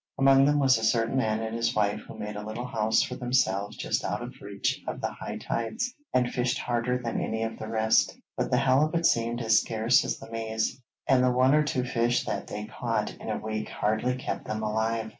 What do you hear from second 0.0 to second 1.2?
Among them was a certain